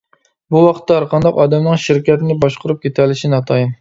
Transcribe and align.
بۇ 0.53 0.61
ۋاقىتتا 0.67 0.95
ھەر 0.99 1.05
قانداق 1.11 1.37
ئادەمنىڭ 1.43 1.77
شىركەتنى 1.83 2.39
باشقۇرۇپ 2.47 2.81
كېتەلىشى 2.87 3.31
ناتايىن. 3.37 3.69